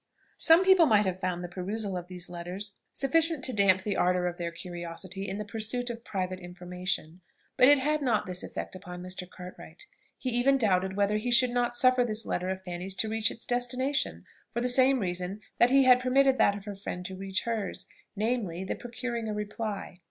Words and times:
Some 0.39 0.65
people 0.65 0.87
might 0.87 1.05
have 1.05 1.19
found 1.19 1.43
the 1.43 1.47
perusal 1.47 1.95
of 1.95 2.07
these 2.07 2.27
letters 2.27 2.73
sufficient 2.91 3.43
to 3.43 3.53
damp 3.53 3.83
the 3.83 3.95
ardour 3.95 4.25
of 4.25 4.37
their 4.37 4.49
curiosity 4.51 5.29
in 5.29 5.37
the 5.37 5.45
pursuit 5.45 5.91
of 5.91 6.03
private 6.03 6.39
information; 6.39 7.21
but 7.55 7.67
it 7.67 7.77
had 7.77 8.01
not 8.01 8.25
this 8.25 8.41
effect 8.41 8.75
upon 8.75 9.03
Mr. 9.03 9.29
Cartwright. 9.29 9.85
He 10.17 10.31
even 10.31 10.57
doubted 10.57 10.95
whether 10.95 11.17
he 11.17 11.29
should 11.29 11.51
not 11.51 11.75
suffer 11.75 12.03
this 12.03 12.25
letter 12.25 12.49
of 12.49 12.63
Fanny's 12.63 12.95
to 12.95 13.09
reach 13.09 13.29
its 13.29 13.45
destination 13.45 14.25
for 14.51 14.59
the 14.61 14.69
same 14.69 15.01
reason 15.01 15.41
that 15.59 15.69
he 15.69 15.83
had 15.83 15.99
permitted 15.99 16.39
that 16.39 16.57
of 16.57 16.65
her 16.65 16.73
friend 16.73 17.05
to 17.05 17.15
reach 17.15 17.43
hers 17.43 17.85
namely, 18.15 18.63
the 18.63 18.73
procuring 18.73 19.27
a 19.29 19.35
reply. 19.35 19.99